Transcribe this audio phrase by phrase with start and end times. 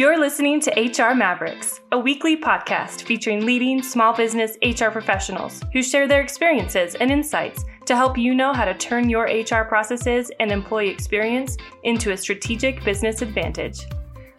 [0.00, 5.82] You're listening to HR Mavericks, a weekly podcast featuring leading small business HR professionals who
[5.82, 10.32] share their experiences and insights to help you know how to turn your HR processes
[10.40, 13.80] and employee experience into a strategic business advantage.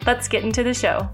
[0.04, 1.08] Let's get into the show.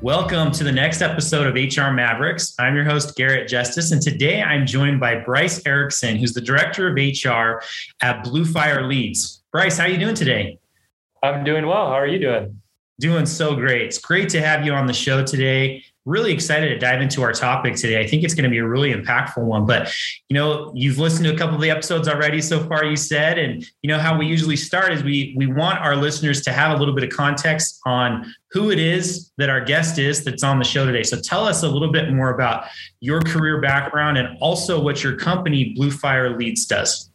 [0.00, 2.54] Welcome to the next episode of HR Mavericks.
[2.58, 6.88] I'm your host, Garrett Justice, and today I'm joined by Bryce Erickson, who's the Director
[6.88, 7.62] of HR
[8.00, 9.42] at Blue Fire Leads.
[9.52, 10.58] Bryce, how are you doing today?
[11.22, 11.86] I'm doing well.
[11.86, 12.60] How are you doing?
[12.98, 13.82] Doing so great.
[13.82, 15.84] It's great to have you on the show today.
[16.04, 18.00] Really excited to dive into our topic today.
[18.00, 19.64] I think it's going to be a really impactful one.
[19.64, 19.92] But,
[20.28, 23.38] you know, you've listened to a couple of the episodes already so far, you said.
[23.38, 26.76] And, you know, how we usually start is we we want our listeners to have
[26.76, 30.58] a little bit of context on who it is that our guest is that's on
[30.58, 31.04] the show today.
[31.04, 32.66] So tell us a little bit more about
[32.98, 37.11] your career background and also what your company, Blue Fire Leads, does.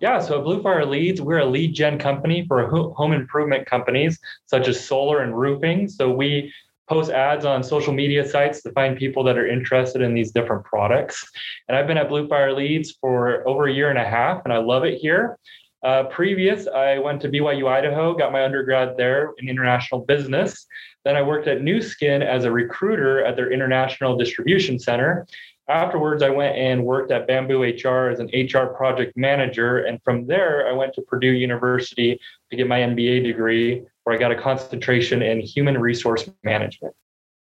[0.00, 4.68] Yeah, so Blue Fire Leads, we're a lead gen company for home improvement companies such
[4.68, 5.88] as solar and roofing.
[5.88, 6.52] So we
[6.88, 10.64] post ads on social media sites to find people that are interested in these different
[10.64, 11.28] products.
[11.68, 14.52] And I've been at Blue Fire Leads for over a year and a half, and
[14.52, 15.38] I love it here.
[15.82, 20.66] Uh, previous, I went to BYU Idaho, got my undergrad there in international business.
[21.04, 25.26] Then I worked at Nu Skin as a recruiter at their international distribution center.
[25.68, 29.78] Afterwards, I went and worked at Bamboo HR as an HR project manager.
[29.80, 32.18] And from there, I went to Purdue University
[32.50, 36.94] to get my MBA degree, where I got a concentration in human resource management.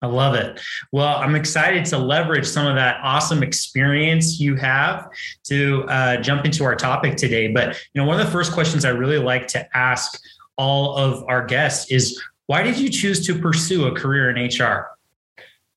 [0.04, 0.62] I love it.
[0.92, 5.10] Well, I'm excited to leverage some of that awesome experience you have
[5.46, 7.48] to uh, jump into our topic today.
[7.48, 10.22] But you know, one of the first questions I really like to ask
[10.58, 14.90] all of our guests is, why did you choose to pursue a career in HR?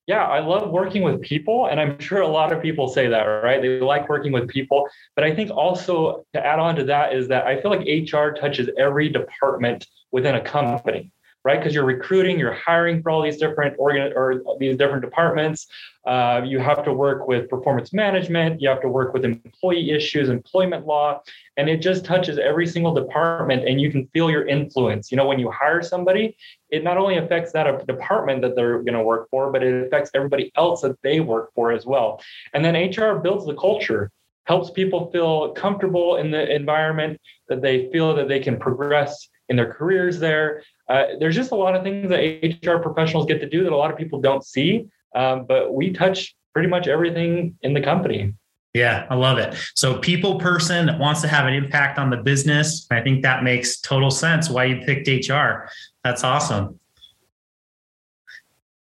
[0.07, 1.67] Yeah, I love working with people.
[1.67, 3.61] And I'm sure a lot of people say that, right?
[3.61, 4.87] They like working with people.
[5.15, 8.29] But I think also to add on to that is that I feel like HR
[8.29, 11.11] touches every department within a company
[11.47, 11.61] right?
[11.61, 15.67] Because you're recruiting, you're hiring for all these different organ or these different departments.
[16.05, 18.61] Uh, you have to work with performance management.
[18.61, 21.21] You have to work with employee issues, employment law,
[21.55, 23.65] and it just touches every single department.
[23.65, 25.09] And you can feel your influence.
[25.09, 26.35] You know, when you hire somebody,
[26.69, 30.11] it not only affects that department that they're going to work for, but it affects
[30.13, 32.21] everybody else that they work for as well.
[32.53, 34.11] And then HR builds the culture
[34.47, 37.19] helps people feel comfortable in the environment
[37.49, 40.63] that they feel that they can progress in their careers there.
[40.89, 43.75] Uh, there's just a lot of things that HR professionals get to do that a
[43.75, 48.33] lot of people don't see, um, but we touch pretty much everything in the company.
[48.73, 49.55] Yeah, I love it.
[49.75, 52.85] So, people person that wants to have an impact on the business.
[52.91, 55.69] I think that makes total sense why you picked HR.
[56.03, 56.79] That's awesome.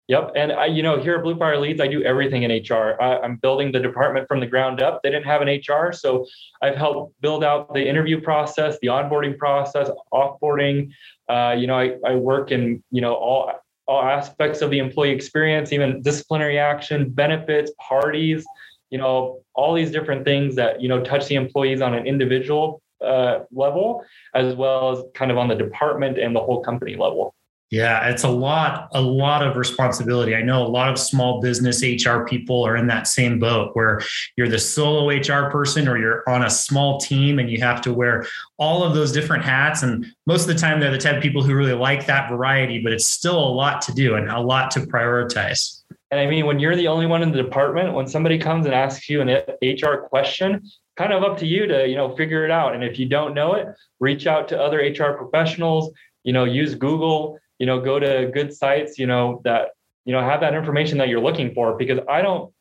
[0.07, 0.33] Yep.
[0.35, 2.95] And I, you know, here at Blue Fire Leads, I do everything in HR.
[3.01, 5.01] I, I'm building the department from the ground up.
[5.01, 5.91] They didn't have an HR.
[5.93, 6.27] So
[6.61, 10.91] I've helped build out the interview process, the onboarding process, offboarding.
[11.27, 13.51] Uh, you know, I, I work in, you know, all,
[13.87, 18.45] all aspects of the employee experience, even disciplinary action, benefits, parties,
[18.91, 22.79] you know, all these different things that, you know, touch the employees on an individual
[23.03, 24.03] uh, level,
[24.35, 27.33] as well as kind of on the department and the whole company level.
[27.75, 30.33] Yeah, it's a lot, a lot of responsibility.
[30.33, 33.99] I know a lot of small business HR people are in that same boat where
[34.37, 37.91] you're the solo HR person or you're on a small team and you have to
[37.91, 38.25] wear
[38.55, 39.83] all of those different hats.
[39.83, 42.79] And most of the time, they're the type of people who really like that variety,
[42.79, 45.81] but it's still a lot to do and a lot to prioritize.
[46.11, 48.73] And I mean, when you're the only one in the department, when somebody comes and
[48.73, 49.27] asks you an
[49.61, 50.63] HR question,
[50.95, 52.73] kind of up to you to you know figure it out.
[52.73, 53.67] And if you don't know it,
[53.99, 55.91] reach out to other HR professionals.
[56.23, 59.69] You know, use Google you know go to good sites you know that
[60.05, 62.51] you know have that information that you're looking for because i don't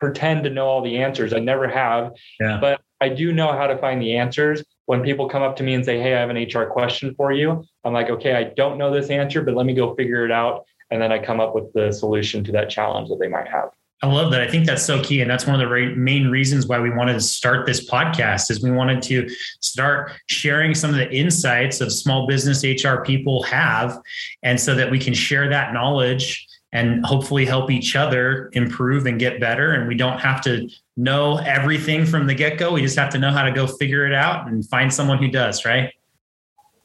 [0.00, 1.32] pretend to know all the answers.
[1.32, 2.12] I never have.
[2.40, 2.58] Yeah.
[2.60, 4.64] but i do know how to find the answers.
[4.86, 7.30] When people come up to me and say hey i have an hr question for
[7.32, 10.30] you i'm like okay i don't know this answer but let me go figure it
[10.30, 10.64] out.
[10.90, 13.70] And then i come up with the solution to that challenge that they might have
[14.00, 14.40] I love that.
[14.40, 15.20] I think that's so key.
[15.22, 18.62] And that's one of the main reasons why we wanted to start this podcast is
[18.62, 19.28] we wanted to
[19.60, 23.98] start sharing some of the insights of small business HR people have.
[24.44, 29.18] And so that we can share that knowledge and hopefully help each other improve and
[29.18, 29.72] get better.
[29.72, 32.72] And we don't have to know everything from the get go.
[32.72, 35.28] We just have to know how to go figure it out and find someone who
[35.28, 35.92] does, right?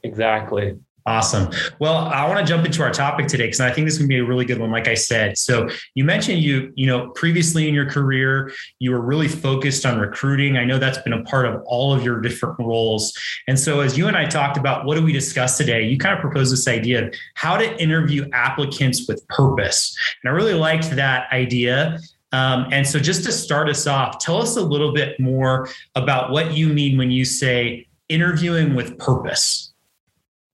[0.02, 0.78] Exactly.
[1.06, 1.50] Awesome.
[1.80, 4.10] Well, I want to jump into our topic today because I think this is going
[4.10, 4.72] to be a really good one.
[4.72, 9.02] Like I said, so you mentioned you, you know, previously in your career, you were
[9.02, 10.56] really focused on recruiting.
[10.56, 13.14] I know that's been a part of all of your different roles.
[13.50, 15.84] And so, as you and I talked about, what do we discuss today?
[15.84, 20.34] You kind of proposed this idea of how to interview applicants with purpose, and I
[20.34, 22.00] really liked that idea.
[22.32, 26.32] Um, and so, just to start us off, tell us a little bit more about
[26.32, 29.73] what you mean when you say interviewing with purpose.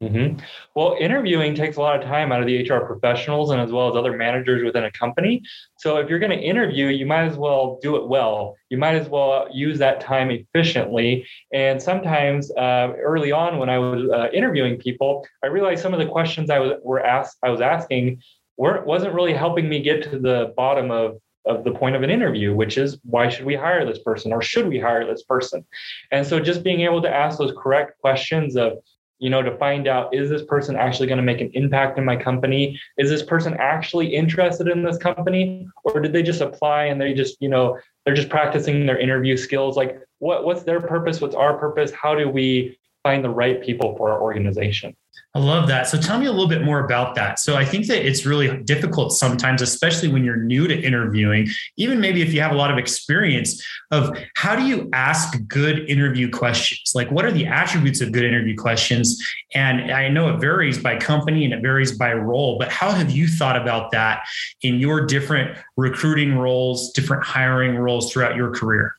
[0.02, 0.40] Mm-hmm.
[0.76, 3.90] Well, interviewing takes a lot of time out of the HR professionals and as well
[3.90, 5.42] as other managers within a company.
[5.78, 8.56] So, if you're going to interview, you might as well do it well.
[8.70, 11.28] You might as well use that time efficiently.
[11.52, 16.00] And sometimes, uh, early on, when I was uh, interviewing people, I realized some of
[16.00, 18.22] the questions I was were asked, I was asking,
[18.56, 22.10] weren't wasn't really helping me get to the bottom of of the point of an
[22.10, 25.66] interview, which is why should we hire this person or should we hire this person?
[26.12, 28.74] And so just being able to ask those correct questions of
[29.20, 32.06] you know, to find out is this person actually going to make an impact in
[32.06, 32.80] my company?
[32.98, 35.68] Is this person actually interested in this company?
[35.84, 39.38] Or did they just apply and they just, you know, they're just practicing their interview
[39.38, 39.78] skills?
[39.78, 41.22] Like what, what's their purpose?
[41.22, 41.92] What's our purpose?
[41.92, 44.96] How do we find the right people for our organization?
[45.36, 45.88] I love that.
[45.88, 47.38] So tell me a little bit more about that.
[47.38, 51.48] So I think that it's really difficult sometimes, especially when you're new to interviewing,
[51.78, 55.88] even maybe if you have a lot of experience of how do you ask good
[55.88, 56.94] interview questions?
[56.96, 59.24] Like what are the attributes of good interview questions?
[59.54, 63.12] And I know it varies by company and it varies by role, but how have
[63.12, 64.24] you thought about that
[64.64, 68.96] in your different recruiting roles, different hiring roles throughout your career?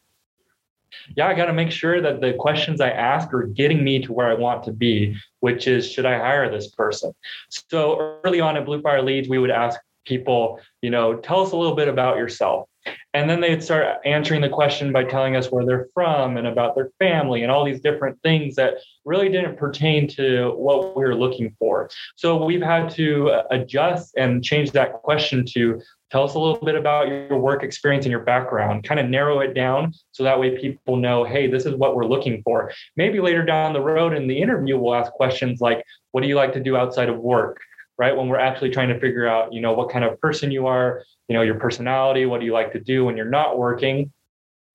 [1.17, 4.13] Yeah, I got to make sure that the questions I ask are getting me to
[4.13, 7.13] where I want to be, which is should I hire this person?
[7.49, 11.53] So early on at Blue Fire Leads, we would ask people, you know, tell us
[11.53, 12.69] a little bit about yourself.
[13.13, 16.75] And then they'd start answering the question by telling us where they're from and about
[16.75, 18.75] their family and all these different things that
[19.05, 21.91] really didn't pertain to what we were looking for.
[22.17, 25.81] So we've had to uh, adjust and change that question to
[26.11, 29.41] Tell us a little bit about your work experience and your background, kind of narrow
[29.41, 32.73] it down so that way people know, hey, this is what we're looking for.
[32.97, 36.35] Maybe later down the road in the interview, we'll ask questions like, what do you
[36.35, 37.61] like to do outside of work?
[37.97, 38.17] Right.
[38.17, 41.05] When we're actually trying to figure out, you know, what kind of person you are,
[41.31, 44.13] you know, your personality, what do you like to do when you're not working?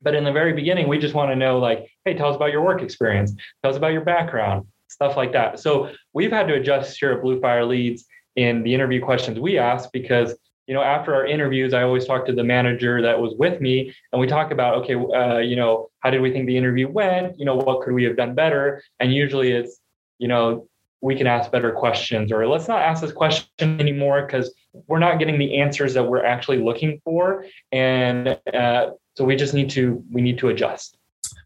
[0.02, 2.54] But in the very beginning, we just want to know, like, hey, tell us about
[2.54, 5.60] your work experience, tell us about your background, stuff like that.
[5.60, 8.06] So we've had to adjust here at Blue Fire Leads
[8.38, 10.34] in the interview questions we ask because
[10.68, 13.94] you know, after our interviews, I always talk to the manager that was with me,
[14.12, 17.38] and we talk about, okay, uh, you know, how did we think the interview went?
[17.38, 18.82] You know, what could we have done better?
[19.00, 19.80] And usually, it's,
[20.18, 20.68] you know,
[21.06, 24.52] we can ask better questions, or let's not ask this question anymore because
[24.88, 29.54] we're not getting the answers that we're actually looking for, and uh, so we just
[29.54, 30.98] need to we need to adjust.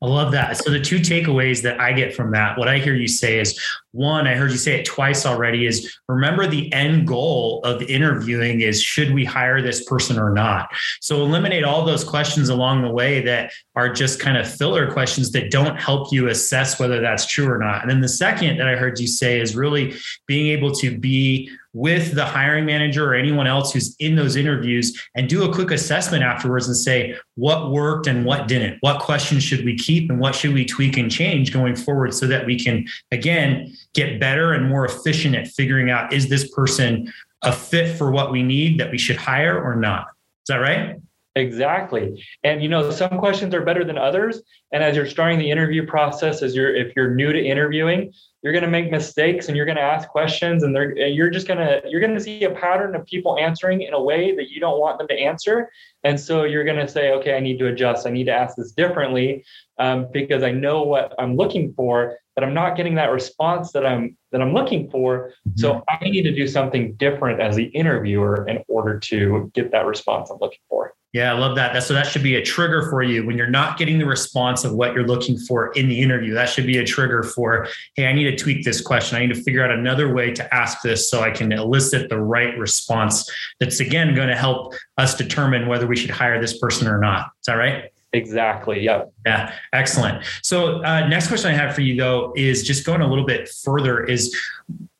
[0.01, 0.57] I love that.
[0.57, 3.59] So the two takeaways that I get from that, what I hear you say is
[3.91, 8.61] one, I heard you say it twice already is remember the end goal of interviewing
[8.61, 10.69] is should we hire this person or not?
[11.01, 15.31] So eliminate all those questions along the way that are just kind of filler questions
[15.31, 17.81] that don't help you assess whether that's true or not.
[17.81, 19.95] And then the second that I heard you say is really
[20.27, 24.99] being able to be with the hiring manager or anyone else who's in those interviews
[25.15, 28.77] and do a quick assessment afterwards and say what worked and what didn't.
[28.81, 32.25] What questions should we keep and what should we tweak and change going forward so
[32.27, 37.11] that we can, again, get better and more efficient at figuring out is this person
[37.43, 40.07] a fit for what we need that we should hire or not?
[40.43, 40.95] Is that right?
[41.39, 42.23] Exactly.
[42.43, 44.41] And you know, some questions are better than others.
[44.71, 48.53] And as you're starting the interview process, as you're if you're new to interviewing, you're
[48.53, 51.59] going to make mistakes and you're going to ask questions and they're you're just going
[51.59, 54.59] to you're going to see a pattern of people answering in a way that you
[54.59, 55.69] don't want them to answer
[56.03, 58.55] and so you're going to say okay i need to adjust i need to ask
[58.55, 59.43] this differently
[59.79, 63.85] um, because i know what i'm looking for but i'm not getting that response that
[63.85, 66.05] i'm that i'm looking for so mm-hmm.
[66.05, 70.29] i need to do something different as the interviewer in order to get that response
[70.29, 71.73] i'm looking for yeah, I love that.
[71.73, 74.63] That so that should be a trigger for you when you're not getting the response
[74.63, 76.35] of what you're looking for in the interview.
[76.35, 79.17] That should be a trigger for, hey, I need to tweak this question.
[79.17, 82.19] I need to figure out another way to ask this so I can elicit the
[82.19, 83.27] right response.
[83.59, 87.31] That's again going to help us determine whether we should hire this person or not.
[87.41, 87.91] Is that right?
[88.13, 88.83] Exactly.
[88.83, 89.11] Yep.
[89.25, 89.53] Yeah.
[89.73, 90.23] Excellent.
[90.43, 93.49] So uh, next question I have for you though is just going a little bit
[93.49, 94.03] further.
[94.03, 94.35] Is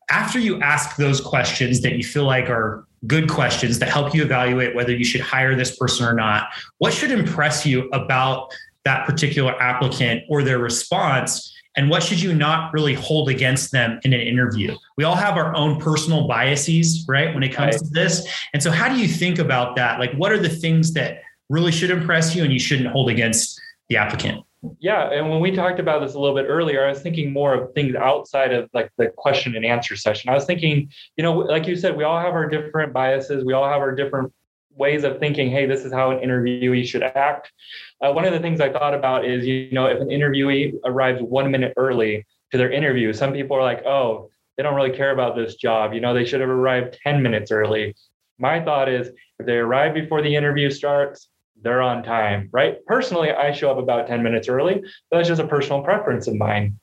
[0.10, 4.24] after you ask those questions that you feel like are good questions that help you
[4.24, 6.50] evaluate whether you should hire this person or not.
[6.80, 8.54] What should impress you about
[8.86, 11.54] that particular applicant or their response?
[11.78, 14.76] And what should you not really hold against them in an interview?
[14.98, 17.82] We all have our own personal biases, right, when it comes right.
[17.82, 18.28] to this.
[18.54, 20.00] And so, how do you think about that?
[20.00, 23.62] Like, what are the things that really should impress you and you shouldn't hold against
[23.88, 24.44] the applicant?
[24.80, 27.54] Yeah, and when we talked about this a little bit earlier, I was thinking more
[27.54, 30.30] of things outside of like the question and answer session.
[30.30, 33.54] I was thinking, you know, like you said, we all have our different biases, we
[33.54, 34.34] all have our different
[34.72, 37.52] ways of thinking, hey, this is how an interviewee should act.
[38.02, 41.22] Uh, one of the things I thought about is, you know, if an interviewee arrives
[41.22, 45.12] one minute early to their interview, some people are like, oh, they don't really care
[45.12, 45.94] about this job.
[45.94, 47.96] You know, they should have arrived 10 minutes early.
[48.38, 51.30] My thought is if they arrive before the interview starts,
[51.62, 52.84] they're on time, right?
[52.86, 54.82] Personally, I show up about 10 minutes early.
[55.12, 56.80] That's just a personal preference of mine.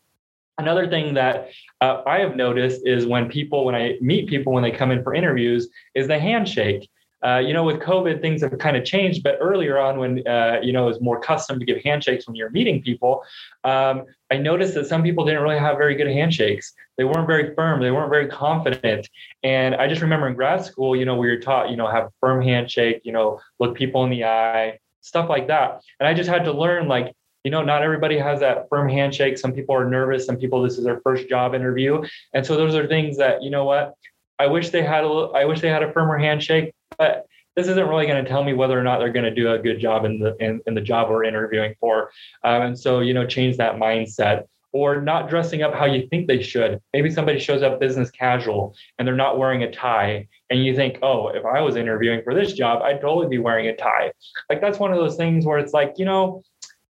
[0.58, 4.62] Another thing that uh, I have noticed is when people, when I meet people when
[4.62, 6.88] they come in for interviews, is the handshake.
[7.26, 9.22] Uh, you know, with COVID, things have kind of changed.
[9.24, 12.36] But earlier on, when uh, you know it was more custom to give handshakes when
[12.36, 13.24] you're meeting people,
[13.64, 16.72] um, I noticed that some people didn't really have very good handshakes.
[16.96, 17.80] They weren't very firm.
[17.80, 19.08] They weren't very confident.
[19.42, 22.04] And I just remember in grad school, you know, we were taught, you know, have
[22.04, 25.82] a firm handshake, you know, look people in the eye, stuff like that.
[26.00, 27.12] And I just had to learn, like,
[27.44, 29.38] you know, not everybody has that firm handshake.
[29.38, 30.26] Some people are nervous.
[30.26, 32.02] Some people, this is their first job interview.
[32.34, 33.94] And so those are things that, you know what,
[34.38, 37.26] I wish they had a, I wish they had a firmer handshake, but
[37.56, 39.58] this isn't really going to tell me whether or not they're going to do a
[39.58, 42.10] good job in the in, in the job we're interviewing for.
[42.44, 46.26] Um, and so, you know, change that mindset or not dressing up how you think
[46.26, 46.78] they should.
[46.92, 50.28] Maybe somebody shows up business casual and they're not wearing a tie.
[50.50, 53.68] And you think, oh, if I was interviewing for this job, I'd totally be wearing
[53.68, 54.12] a tie.
[54.50, 56.42] Like that's one of those things where it's like, you know,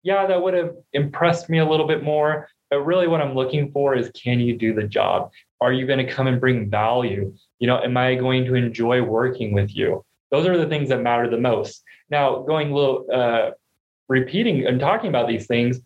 [0.02, 2.48] yeah, that would have impressed me a little bit more.
[2.72, 5.32] But really, what I'm looking for is can you do the job?
[5.62, 7.34] Are you going to come and bring value?
[7.60, 10.06] You know, am I going to enjoy working with you?
[10.32, 11.84] Those are the things that matter the most.
[12.10, 13.52] Now, going a little, uh,
[14.08, 15.80] repeating and talking about these things,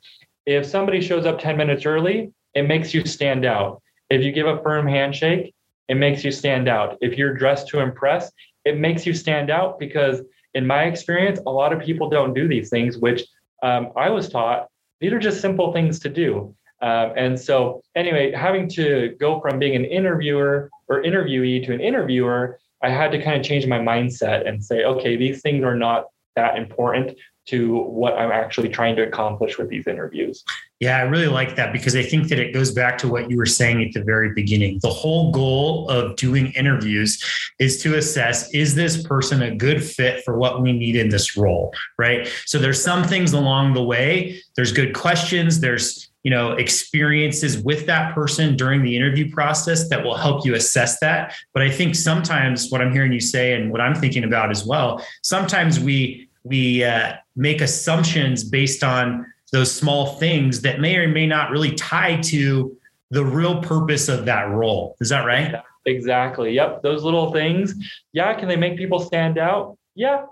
[0.46, 3.82] if somebody shows up 10 minutes early, it makes you stand out.
[4.10, 5.54] If you give a firm handshake,
[5.88, 6.98] it makes you stand out.
[7.02, 8.32] If you're dressed to impress,
[8.66, 10.22] it makes you stand out because,
[10.54, 13.24] in my experience, a lot of people don't do these things, which
[13.64, 14.68] um, I was taught
[15.02, 16.56] these are just simple things to do.
[16.82, 21.80] Um, and so, anyway, having to go from being an interviewer or interviewee to an
[21.80, 25.76] interviewer, I had to kind of change my mindset and say, okay, these things are
[25.76, 27.18] not that important
[27.48, 30.44] to what I'm actually trying to accomplish with these interviews.
[30.80, 33.38] Yeah, I really like that because I think that it goes back to what you
[33.38, 34.80] were saying at the very beginning.
[34.82, 37.24] The whole goal of doing interviews
[37.60, 41.36] is to assess is this person a good fit for what we need in this
[41.36, 42.28] role, right?
[42.46, 47.88] So there's some things along the way, there's good questions, there's you know experiences with
[47.88, 51.96] that person during the interview process that will help you assess that but i think
[51.96, 56.30] sometimes what i'm hearing you say and what i'm thinking about as well sometimes we
[56.44, 61.74] we uh, make assumptions based on those small things that may or may not really
[61.74, 62.76] tie to
[63.10, 64.96] the real purpose of that role.
[65.02, 65.56] Is that right?
[65.86, 66.54] Exactly.
[66.54, 66.84] Yep.
[66.84, 67.76] Those little things.
[68.14, 68.34] Yeah.
[68.34, 69.78] Can they make people stand out?
[69.96, 70.26] Yeah.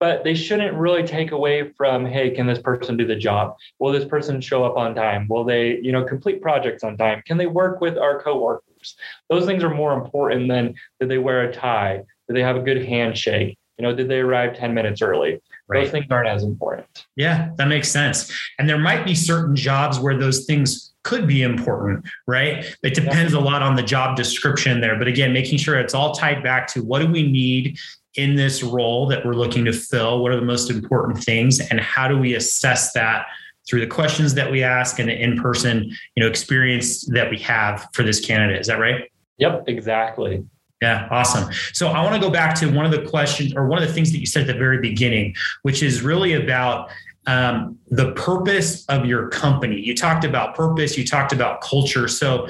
[0.00, 3.56] But they shouldn't really take away from, hey, can this person do the job?
[3.78, 5.28] Will this person show up on time?
[5.28, 7.22] Will they, you know, complete projects on time?
[7.26, 8.96] Can they work with our coworkers?
[9.30, 12.02] Those things are more important than did they wear a tie?
[12.26, 13.56] Did they have a good handshake?
[13.78, 15.40] You know, did they arrive 10 minutes early?
[15.66, 15.84] Right.
[15.84, 17.06] Those things aren't as important.
[17.16, 18.32] Yeah, that makes sense.
[18.58, 22.76] And there might be certain jobs where those things could be important, right?
[22.82, 23.38] It depends yeah.
[23.38, 24.98] a lot on the job description there.
[24.98, 27.78] But again, making sure it's all tied back to what do we need
[28.14, 30.22] in this role that we're looking to fill?
[30.22, 31.60] What are the most important things?
[31.60, 33.26] And how do we assess that
[33.68, 37.88] through the questions that we ask and the in-person, you know, experience that we have
[37.92, 38.60] for this candidate?
[38.60, 39.10] Is that right?
[39.38, 40.44] Yep, exactly.
[40.82, 41.50] Yeah, awesome.
[41.72, 43.94] So I want to go back to one of the questions or one of the
[43.94, 46.90] things that you said at the very beginning, which is really about
[47.26, 49.80] um, the purpose of your company.
[49.80, 52.08] You talked about purpose, you talked about culture.
[52.08, 52.48] So,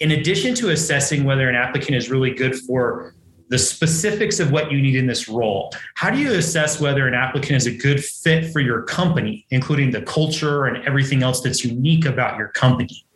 [0.00, 3.14] in addition to assessing whether an applicant is really good for
[3.48, 7.14] the specifics of what you need in this role, how do you assess whether an
[7.14, 11.64] applicant is a good fit for your company, including the culture and everything else that's
[11.64, 13.06] unique about your company?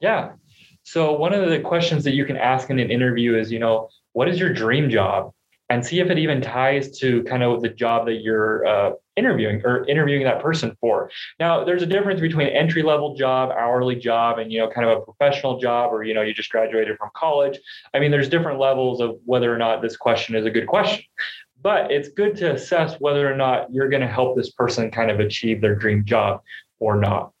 [0.00, 0.32] Yeah.
[0.82, 3.88] So, one of the questions that you can ask in an interview is, you know,
[4.16, 5.30] what is your dream job?
[5.68, 9.60] And see if it even ties to kind of the job that you're uh, interviewing
[9.62, 11.10] or interviewing that person for.
[11.38, 14.96] Now there's a difference between entry level job hourly job and you know kind of
[14.96, 17.58] a professional job or you know you just graduated from college.
[17.92, 21.04] I mean there's different levels of whether or not this question is a good question.
[21.60, 25.10] But it's good to assess whether or not you're going to help this person kind
[25.10, 26.40] of achieve their dream job
[26.78, 27.32] or not.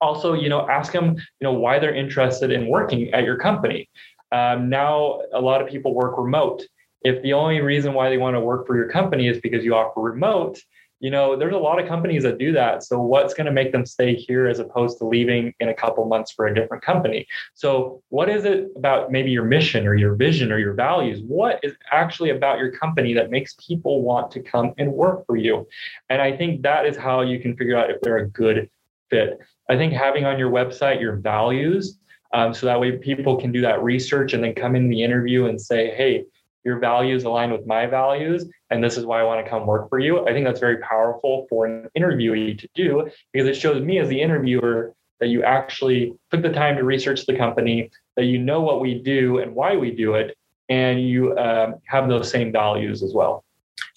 [0.00, 3.88] Also you know ask them you know why they're interested in working at your company
[4.32, 6.62] um, now, a lot of people work remote.
[7.02, 9.74] If the only reason why they want to work for your company is because you
[9.74, 10.58] offer remote,
[11.00, 12.84] you know, there's a lot of companies that do that.
[12.84, 16.04] So, what's going to make them stay here as opposed to leaving in a couple
[16.04, 17.26] months for a different company?
[17.54, 21.22] So, what is it about maybe your mission or your vision or your values?
[21.26, 25.38] What is actually about your company that makes people want to come and work for
[25.38, 25.66] you?
[26.10, 28.68] And I think that is how you can figure out if they're a good
[29.08, 29.38] fit.
[29.70, 31.98] I think having on your website your values
[32.32, 35.46] um, so that way people can do that research and then come in the interview
[35.46, 36.24] and say, hey,
[36.64, 39.88] your values align with my values, and this is why I want to come work
[39.88, 40.26] for you.
[40.26, 44.08] I think that's very powerful for an interviewee to do because it shows me as
[44.08, 48.60] the interviewer that you actually took the time to research the company, that you know
[48.60, 50.36] what we do and why we do it,
[50.68, 53.44] and you um, have those same values as well.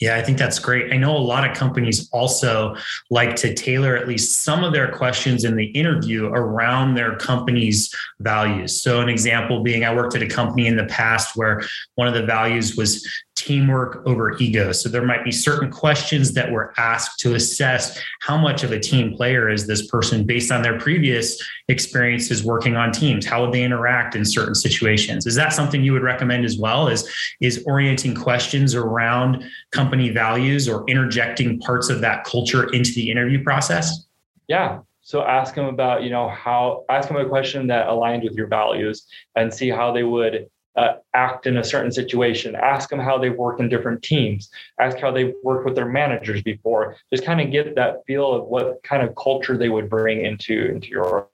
[0.04, 0.92] Yeah, I think that's great.
[0.92, 2.76] I know a lot of companies also
[3.10, 7.96] like to tailor at least some of their questions in the interview around their company's
[8.20, 8.82] values.
[8.82, 11.62] So, an example being, I worked at a company in the past where
[11.96, 14.72] one of the values was teamwork over ego.
[14.72, 18.80] So there might be certain questions that were asked to assess how much of a
[18.80, 23.26] team player is this person based on their previous experiences working on teams.
[23.26, 25.26] How would they interact in certain situations?
[25.26, 26.88] Is that something you would recommend as well?
[26.88, 27.10] Is
[27.42, 33.44] is orienting questions around company values or interjecting parts of that culture into the interview
[33.44, 34.06] process?
[34.48, 38.34] Yeah, so ask them about, you know, how ask them a question that aligned with
[38.34, 42.56] your values and see how they would uh, act in a certain situation.
[42.56, 44.50] Ask them how they've worked in different teams.
[44.80, 46.96] Ask how they've worked with their managers before.
[47.12, 50.72] Just kind of get that feel of what kind of culture they would bring into
[50.72, 51.28] into your.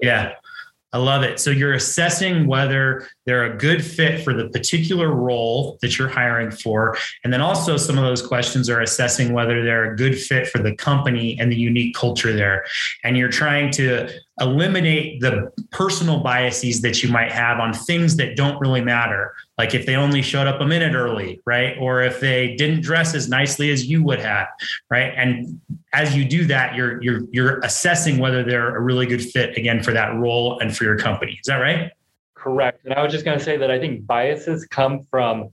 [0.00, 0.34] Yeah,
[0.92, 1.40] I love it.
[1.40, 6.50] So you're assessing whether they're a good fit for the particular role that you're hiring
[6.50, 6.96] for.
[7.22, 10.58] And then also, some of those questions are assessing whether they're a good fit for
[10.58, 12.64] the company and the unique culture there.
[13.02, 18.36] And you're trying to eliminate the personal biases that you might have on things that
[18.36, 19.32] don't really matter.
[19.56, 21.76] Like if they only showed up a minute early right?
[21.78, 24.48] Or if they didn't dress as nicely as you would have
[24.90, 25.12] right?
[25.16, 25.60] And
[25.92, 29.84] as you do that you're you're you're assessing whether they're a really good fit again
[29.84, 31.38] for that role and for your company.
[31.40, 31.92] Is that right
[32.44, 35.48] correct and i was just going to say that i think biases come from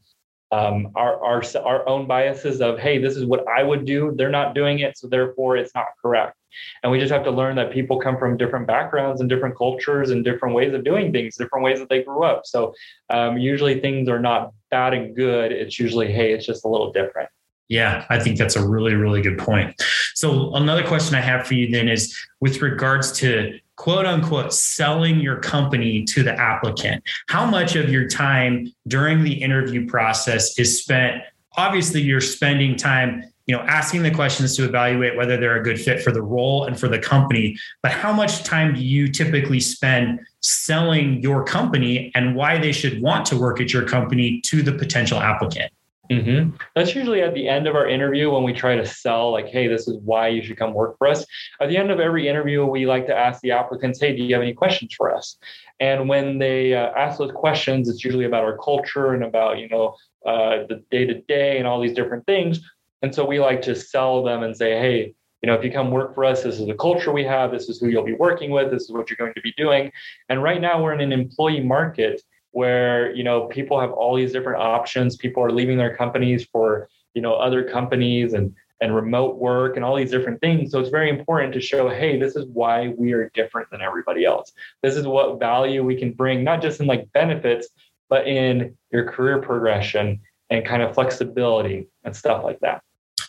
[0.53, 4.29] um, our, our our own biases of hey this is what i would do they're
[4.29, 6.35] not doing it so therefore it's not correct
[6.83, 10.09] and we just have to learn that people come from different backgrounds and different cultures
[10.09, 12.41] and different ways of doing things, different ways that they grew up.
[12.45, 12.73] So
[13.09, 15.51] um, usually things are not bad and good.
[15.51, 17.29] It's usually, hey, it's just a little different.
[17.71, 19.81] Yeah, I think that's a really, really good point.
[20.13, 25.21] So, another question I have for you then is with regards to quote unquote selling
[25.21, 30.83] your company to the applicant, how much of your time during the interview process is
[30.83, 31.23] spent?
[31.55, 35.79] Obviously, you're spending time you know asking the questions to evaluate whether they're a good
[35.79, 39.59] fit for the role and for the company but how much time do you typically
[39.59, 44.61] spend selling your company and why they should want to work at your company to
[44.61, 45.71] the potential applicant
[46.09, 46.57] Mm-hmm.
[46.75, 49.67] That's usually at the end of our interview when we try to sell, like, hey,
[49.67, 51.25] this is why you should come work for us.
[51.61, 54.33] At the end of every interview, we like to ask the applicants, hey, do you
[54.33, 55.37] have any questions for us?
[55.79, 59.69] And when they uh, ask those questions, it's usually about our culture and about, you
[59.69, 62.59] know, uh, the day to day and all these different things.
[63.01, 65.89] And so we like to sell them and say, hey, you know, if you come
[65.89, 68.51] work for us, this is the culture we have, this is who you'll be working
[68.51, 69.91] with, this is what you're going to be doing.
[70.29, 74.31] And right now we're in an employee market where, you know, people have all these
[74.31, 75.15] different options.
[75.15, 79.85] People are leaving their companies for, you know, other companies and and remote work and
[79.85, 80.71] all these different things.
[80.71, 84.25] So it's very important to show, hey, this is why we are different than everybody
[84.25, 84.51] else.
[84.81, 87.69] This is what value we can bring, not just in like benefits,
[88.09, 92.81] but in your career progression and kind of flexibility and stuff like that.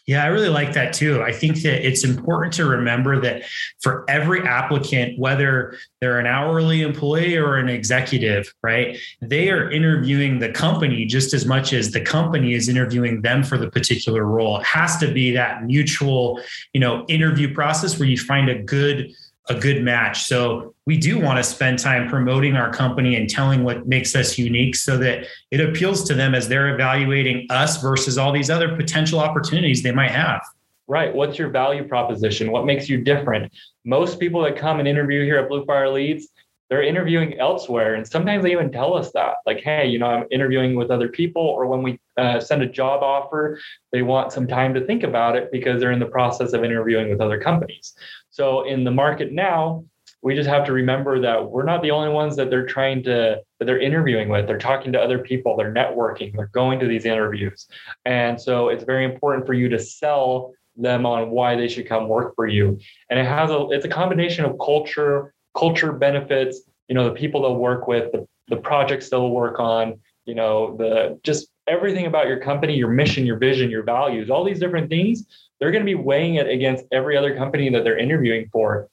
[0.07, 1.23] Yeah, I really like that too.
[1.23, 3.45] I think that it's important to remember that
[3.81, 10.41] for every applicant, whether they're an hourly employee or an executive, right, they are interviewing
[10.41, 14.59] the company just as much as the company is interviewing them for the particular role.
[14.59, 16.41] It has to be that mutual,
[16.73, 19.13] you know, interview process where you find a good
[19.49, 20.25] a good match.
[20.25, 24.39] So we do want to spend time promoting our company and telling what makes us
[24.39, 28.77] unique so that it appeals to them as they're evaluating us versus all these other
[28.77, 30.41] potential opportunities they might have.
[30.89, 31.15] Right.
[31.15, 32.53] What's your value proposition?
[32.53, 33.53] What makes you different?
[33.85, 36.29] Most people that come and interview here at Blue Fire Leads,
[36.73, 37.97] they're interviewing elsewhere.
[37.97, 41.07] And sometimes they even tell us that, like, hey, you know, I'm interviewing with other
[41.07, 41.43] people.
[41.43, 43.61] Or when we uh, send a job offer,
[43.93, 47.11] they want some time to think about it because they're in the process of interviewing
[47.11, 47.93] with other companies.
[48.31, 49.85] So in the market now,
[50.23, 53.43] we just have to remember that we're not the only ones that they're trying to
[53.59, 57.05] that they're interviewing with they're talking to other people they're networking they're going to these
[57.05, 57.67] interviews
[58.05, 62.09] and so it's very important for you to sell them on why they should come
[62.09, 62.79] work for you
[63.11, 67.43] and it has a it's a combination of culture culture benefits you know the people
[67.43, 72.27] they'll work with the, the projects they'll work on you know the just everything about
[72.27, 75.27] your company your mission your vision your values all these different things
[75.63, 78.89] they're going to be weighing it against every other company that they're interviewing for.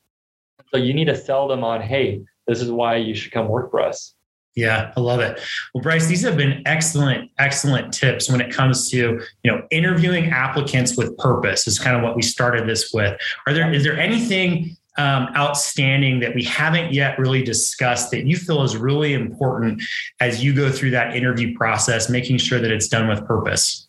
[0.72, 3.72] So you need to sell them on, hey, this is why you should come work
[3.72, 4.14] for us.
[4.56, 5.40] Yeah, I love it.
[5.74, 10.30] Well, Bryce, these have been excellent, excellent tips when it comes to you know interviewing
[10.30, 11.66] applicants with purpose.
[11.66, 13.20] Is kind of what we started this with.
[13.48, 18.36] Are there is there anything um, outstanding that we haven't yet really discussed that you
[18.36, 19.82] feel is really important
[20.20, 23.88] as you go through that interview process, making sure that it's done with purpose?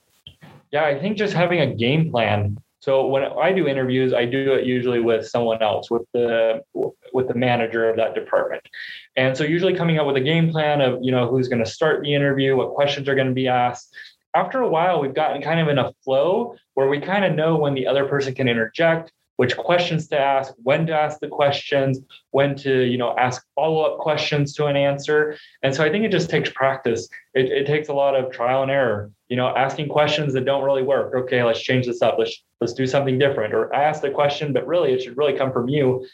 [0.70, 4.54] Yeah, I think just having a game plan so when I do interviews, I do
[4.54, 6.62] it usually with someone else, with the
[7.12, 8.62] with the manager of that department.
[9.16, 11.70] And so usually coming up with a game plan of, you know, who's going to
[11.70, 13.94] start the interview, what questions are going to be asked,
[14.34, 17.56] after a while, we've gotten kind of in a flow where we kind of know
[17.56, 21.98] when the other person can interject, which questions to ask, when to ask the questions,
[22.32, 25.34] when to, you know, ask follow-up questions to an answer.
[25.62, 27.08] And so I think it just takes practice.
[27.32, 30.62] It, it takes a lot of trial and error, you know, asking questions that don't
[30.62, 31.14] really work.
[31.22, 32.16] Okay, let's change this up.
[32.18, 33.54] Let's let's do something different.
[33.54, 36.06] Or I asked the question, but really it should really come from you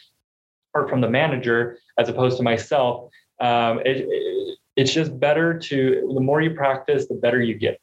[0.73, 3.11] or from the manager as opposed to myself.
[3.41, 5.77] Um, it, it, it's just better to
[6.15, 7.81] the more you practice, the better you get.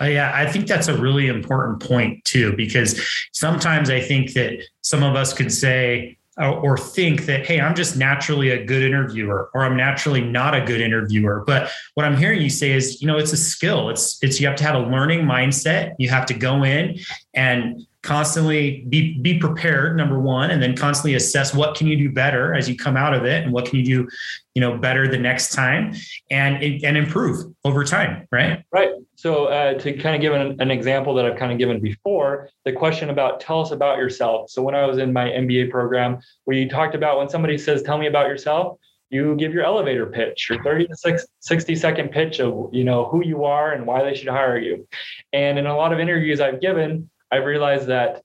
[0.00, 3.00] Uh, yeah, I think that's a really important point too, because
[3.32, 7.76] sometimes I think that some of us could say uh, or think that, hey, I'm
[7.76, 11.44] just naturally a good interviewer or I'm naturally not a good interviewer.
[11.46, 13.88] But what I'm hearing you say is, you know, it's a skill.
[13.88, 15.94] It's it's you have to have a learning mindset.
[15.98, 16.98] You have to go in
[17.34, 22.12] and constantly be be prepared number one and then constantly assess what can you do
[22.12, 24.08] better as you come out of it and what can you do
[24.54, 25.92] you know better the next time
[26.30, 28.62] and and improve over time right?
[28.70, 28.90] Right.
[29.16, 32.50] So uh, to kind of give an, an example that i've kind of given before
[32.66, 34.50] the question about tell us about yourself.
[34.50, 37.96] So when i was in my mba program we talked about when somebody says tell
[37.96, 38.76] me about yourself
[39.08, 43.24] you give your elevator pitch your 30 to 60 second pitch of you know who
[43.24, 44.86] you are and why they should hire you.
[45.32, 48.22] And in a lot of interviews i've given I've realized that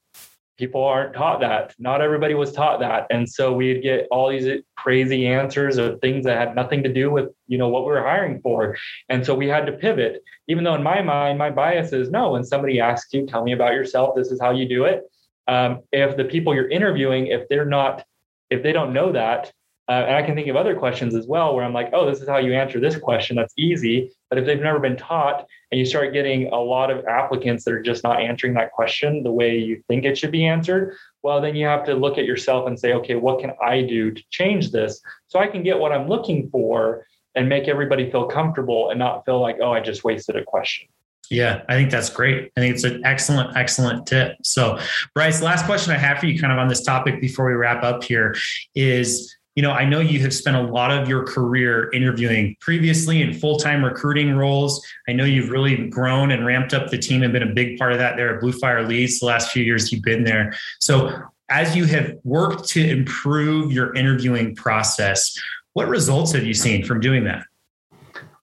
[0.59, 1.73] people aren't taught that.
[1.79, 3.07] Not everybody was taught that.
[3.09, 7.09] And so we'd get all these crazy answers of things that had nothing to do
[7.09, 8.77] with, you know, what we were hiring for.
[9.07, 10.21] And so we had to pivot.
[10.47, 13.53] Even though in my mind, my bias is no, when somebody asks you, tell me
[13.53, 15.01] about yourself, this is how you do it.
[15.47, 18.05] Um, if the people you're interviewing, if they're not,
[18.51, 19.51] if they don't know that,
[19.89, 22.21] uh, and I can think of other questions as well where I'm like, oh, this
[22.21, 23.35] is how you answer this question.
[23.35, 24.11] That's easy.
[24.29, 27.73] But if they've never been taught and you start getting a lot of applicants that
[27.73, 31.41] are just not answering that question the way you think it should be answered, well,
[31.41, 34.23] then you have to look at yourself and say, okay, what can I do to
[34.29, 38.91] change this so I can get what I'm looking for and make everybody feel comfortable
[38.91, 40.87] and not feel like, oh, I just wasted a question.
[41.31, 42.51] Yeah, I think that's great.
[42.57, 44.37] I think it's an excellent, excellent tip.
[44.43, 44.79] So,
[45.13, 47.83] Bryce, last question I have for you kind of on this topic before we wrap
[47.83, 48.35] up here
[48.73, 53.21] is you know, I know you have spent a lot of your career interviewing previously
[53.21, 54.81] in full time recruiting roles.
[55.09, 57.91] I know you've really grown and ramped up the team and been a big part
[57.91, 60.53] of that there at Blue Fire Leads the last few years you've been there.
[60.79, 61.11] So,
[61.49, 65.37] as you have worked to improve your interviewing process,
[65.73, 67.43] what results have you seen from doing that?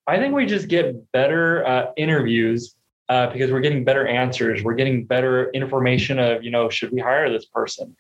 [0.07, 2.77] I think we just get better uh, interviews
[3.09, 4.63] uh, because we're getting better answers.
[4.63, 7.97] We're getting better information of, you know, should we hire this person?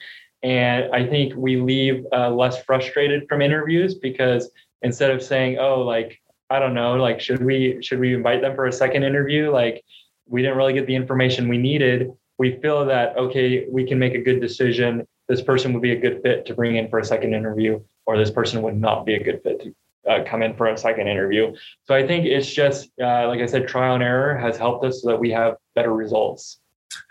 [0.46, 4.48] And I think we leave uh, less frustrated from interviews because
[4.80, 8.54] instead of saying, oh, like, I don't know, like, should we, should we invite them
[8.54, 9.50] for a second interview?
[9.50, 9.82] Like,
[10.28, 12.12] we didn't really get the information we needed.
[12.38, 15.04] We feel that, okay, we can make a good decision.
[15.26, 18.16] This person would be a good fit to bring in for a second interview, or
[18.16, 19.74] this person would not be a good fit to
[20.08, 21.56] uh, come in for a second interview.
[21.86, 25.02] So I think it's just, uh, like I said, trial and error has helped us
[25.02, 26.60] so that we have better results.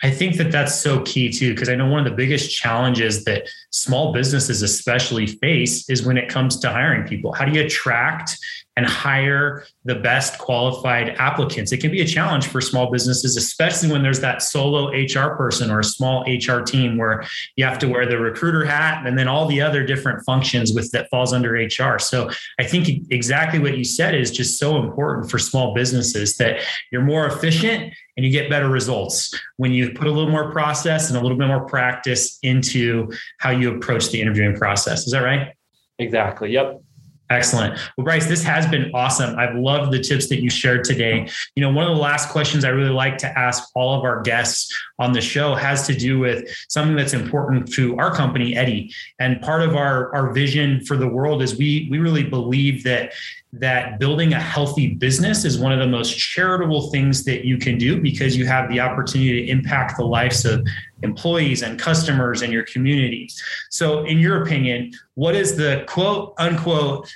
[0.03, 3.23] I think that that's so key too, because I know one of the biggest challenges
[3.25, 7.33] that small businesses especially face is when it comes to hiring people.
[7.33, 8.37] How do you attract
[8.77, 11.71] and hire the best qualified applicants.
[11.71, 15.71] It can be a challenge for small businesses, especially when there's that solo HR person
[15.71, 17.23] or a small HR team where
[17.55, 20.91] you have to wear the recruiter hat and then all the other different functions with
[20.91, 21.99] that falls under HR.
[21.99, 26.61] So I think exactly what you said is just so important for small businesses that
[26.91, 31.09] you're more efficient and you get better results when you put a little more process
[31.09, 35.05] and a little bit more practice into how you approach the interviewing process.
[35.05, 35.53] Is that right?
[35.97, 36.51] Exactly.
[36.51, 36.81] Yep.
[37.29, 37.79] Excellent.
[37.97, 39.37] Well, Bryce, this has been awesome.
[39.37, 41.27] I've loved the tips that you shared today.
[41.55, 44.21] You know, one of the last questions I really like to ask all of our
[44.21, 48.93] guests on the show has to do with something that's important to our company, Eddy.
[49.19, 53.13] And part of our, our vision for the world is we we really believe that
[53.59, 57.77] that building a healthy business is one of the most charitable things that you can
[57.77, 60.65] do because you have the opportunity to impact the lives of
[61.03, 63.29] employees and customers and your community.
[63.69, 67.13] So, in your opinion, what is the quote unquote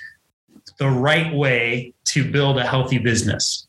[0.78, 3.66] the right way to build a healthy business?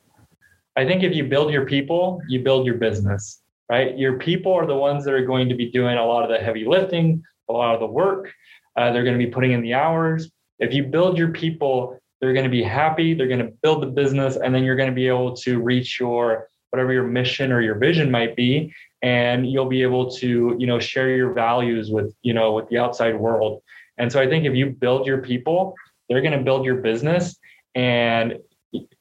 [0.78, 3.98] I think if you build your people, you build your business, right?
[3.98, 6.44] Your people are the ones that are going to be doing a lot of the
[6.44, 8.32] heavy lifting, a lot of the work.
[8.78, 10.32] Uh, they're going to be putting in the hours.
[10.60, 13.88] If you build your people, they're going to be happy, they're going to build the
[13.88, 17.62] business, and then you're going to be able to reach your whatever your mission or
[17.62, 22.14] your vision might be and you'll be able to you know share your values with
[22.22, 23.62] you know with the outside world.
[23.98, 25.76] And so i think if you build your people
[26.10, 27.38] they're going to build your business
[27.76, 28.40] and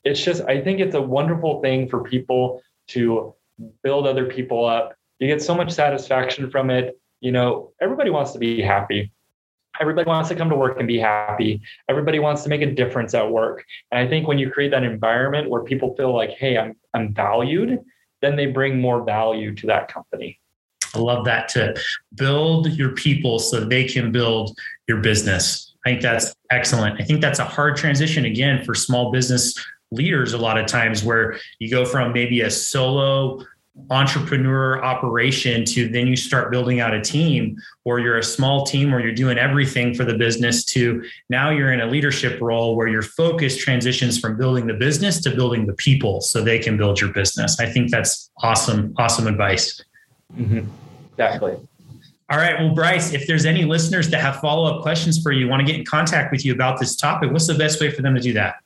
[0.05, 3.35] it's just i think it's a wonderful thing for people to
[3.83, 4.95] build other people up.
[5.21, 9.13] You get so much satisfaction from it you know everybody wants to be happy
[9.81, 11.61] Everybody wants to come to work and be happy.
[11.89, 13.65] Everybody wants to make a difference at work.
[13.91, 17.15] And I think when you create that environment where people feel like, hey, I'm I'm
[17.15, 17.79] valued
[18.21, 20.39] then they bring more value to that company.
[20.95, 21.79] I love that tip.
[22.15, 24.57] build your people so they can build
[24.89, 25.75] your business.
[25.87, 27.01] I think that's excellent.
[27.01, 29.55] I think that's a hard transition again for small business
[29.93, 33.45] leaders a lot of times where you go from maybe a solo
[33.91, 38.93] entrepreneur operation to then you start building out a team or you're a small team
[38.93, 42.89] or you're doing everything for the business to now you're in a leadership role where
[42.89, 47.01] your focus transitions from building the business to building the people so they can build
[47.01, 47.61] your business.
[47.61, 49.81] I think that's awesome awesome advice.
[50.37, 50.69] Mm-hmm.
[51.13, 51.57] exactly.
[52.31, 52.59] All right.
[52.59, 55.79] Well bryce if there's any listeners that have follow-up questions for you want to get
[55.79, 58.33] in contact with you about this topic what's the best way for them to do
[58.33, 58.57] that?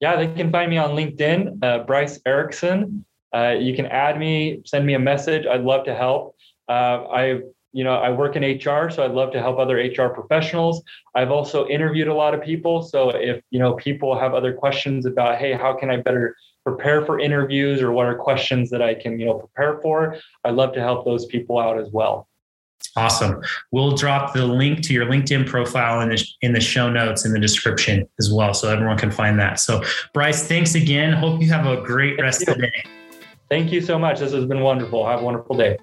[0.00, 4.62] Yeah they can find me on linkedin uh, bryce erickson uh, you can add me,
[4.64, 5.46] send me a message.
[5.46, 6.36] I'd love to help.
[6.68, 7.40] Uh, I,
[7.72, 10.82] you know, I work in HR, so I'd love to help other HR professionals.
[11.14, 15.06] I've also interviewed a lot of people, so if you know people have other questions
[15.06, 18.94] about, hey, how can I better prepare for interviews, or what are questions that I
[18.94, 20.16] can, you know, prepare for?
[20.44, 22.28] I'd love to help those people out as well.
[22.94, 23.40] Awesome.
[23.70, 27.32] We'll drop the link to your LinkedIn profile in the in the show notes in
[27.32, 29.60] the description as well, so everyone can find that.
[29.60, 31.14] So, Bryce, thanks again.
[31.14, 33.01] Hope you have a great rest of the day.
[33.52, 34.20] Thank you so much.
[34.20, 35.06] This has been wonderful.
[35.06, 35.76] Have a wonderful day.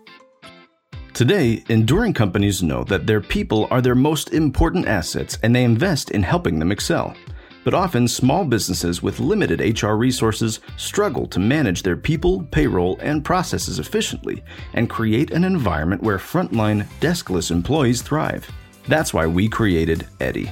[1.14, 6.10] Today, enduring companies know that their people are their most important assets and they invest
[6.10, 7.16] in helping them excel.
[7.64, 13.24] But often, small businesses with limited HR resources struggle to manage their people, payroll, and
[13.24, 18.50] processes efficiently and create an environment where frontline, deskless employees thrive.
[18.88, 20.52] That's why we created Eddy.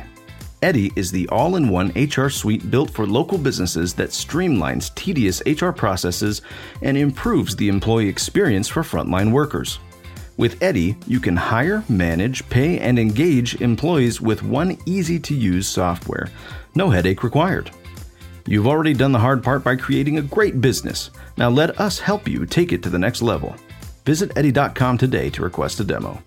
[0.64, 5.42] Eddy is the all in one HR suite built for local businesses that streamlines tedious
[5.46, 6.42] HR processes
[6.82, 9.78] and improves the employee experience for frontline workers.
[10.36, 15.68] With Eddy, you can hire, manage, pay, and engage employees with one easy to use
[15.68, 16.30] software.
[16.74, 17.70] No headache required.
[18.48, 21.12] You've already done the hard part by creating a great business.
[21.38, 23.56] Now let us help you take it to the next level.
[24.06, 26.22] Visit Eddy.com today to request a demo.